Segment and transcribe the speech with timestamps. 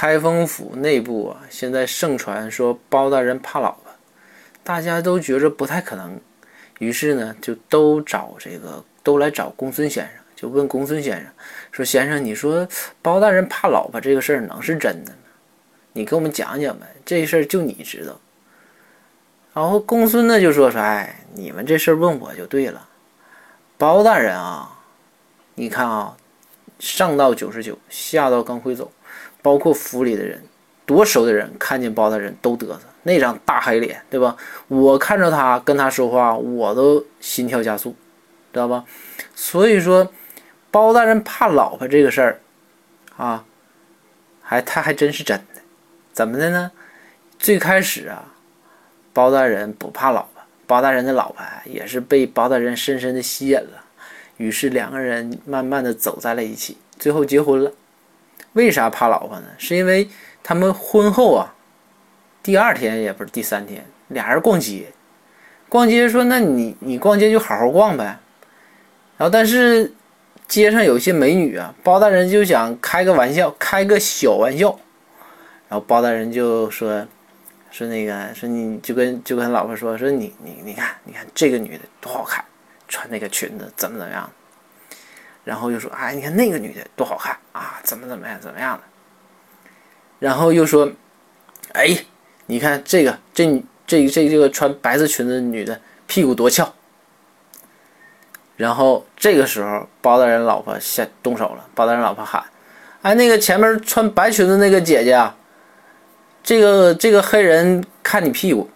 [0.00, 3.90] 开封府内部啊，现在盛传说包大人怕老婆，
[4.62, 6.20] 大家都觉着不太可能，
[6.78, 11.26] 于是呢，就都找这个，都来找公孙先生，就问公孙先生
[11.72, 12.64] 说：“先生，你说
[13.02, 15.18] 包大人怕老婆这个事儿能是真的吗？
[15.94, 18.20] 你给我们讲讲呗，这事儿就你知道。”
[19.52, 22.86] 然后公孙呢就说：“说，哎，你们这事儿问我就对了，
[23.76, 24.78] 包大人啊，
[25.56, 26.16] 你看啊，
[26.78, 28.92] 上到九十九，下到刚会走。”
[29.42, 30.42] 包括府里的人，
[30.84, 34.36] 多熟的人看见包大人都嘚瑟，那张大黑脸，对吧？
[34.68, 37.94] 我看着他跟他说话，我都心跳加速，
[38.52, 38.84] 知道吧？
[39.34, 40.10] 所以说，
[40.70, 42.40] 包大人怕老婆这个事儿，
[43.16, 43.44] 啊，
[44.42, 45.60] 还他还真是真的。
[46.12, 46.70] 怎么的呢？
[47.38, 48.34] 最开始啊，
[49.12, 53.84] 包大人不怕老婆，包大人的老婆也是被包大人深深的吸引了，
[54.36, 57.72] 于是两个人慢慢的走在了一起，最后结婚了。
[58.54, 59.46] 为啥怕老婆呢？
[59.58, 60.08] 是因为
[60.42, 61.54] 他们婚后啊，
[62.42, 64.86] 第二天也不是第三天，俩人逛街，
[65.68, 68.18] 逛街说：“那你你逛街就好好逛呗。”
[69.18, 69.92] 然后但是
[70.46, 74.70] 街上有一些美女啊，包大人就想开个玩笑，开个小玩笑，
[75.68, 77.06] 然后包大人就说
[77.70, 82.44] ：“说那个说你就跟就跟老婆说说你你你看你看这个女的多好看，
[82.88, 84.28] 穿那个裙子怎么怎么样。”
[85.44, 88.82] 然后又说：“哎，你看那个女的多好看啊，怎么怎么样，怎么样的？”
[90.20, 90.92] 然后又说
[91.72, 92.04] ：“哎，
[92.44, 93.46] 你看这个，这
[93.86, 96.70] 这这这个穿白色裙子的女的屁股多翘。”
[98.58, 101.66] 然后这个时候，包大人老婆下动手了。
[101.74, 102.44] 包大人老婆喊
[103.00, 105.34] ：“哎，那个前面穿白裙子那个姐姐啊，
[106.42, 108.68] 这个这个黑人看你屁股。”